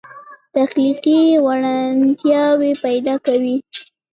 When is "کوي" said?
3.25-3.57